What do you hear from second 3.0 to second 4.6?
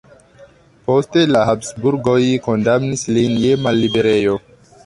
lin je malliberejo.